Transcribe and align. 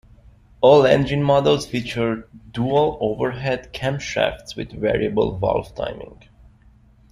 All 0.61 0.87
engine 0.87 1.21
models 1.21 1.67
feature 1.67 2.27
dual 2.49 2.97
overhead 3.01 3.71
camshafts 3.71 4.55
with 4.55 4.71
variable 4.71 5.37
valve 5.37 5.75
timing. 5.75 6.23